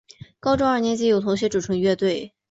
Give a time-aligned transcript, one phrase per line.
[0.39, 2.33] 高中二年级时与同学组成乐队。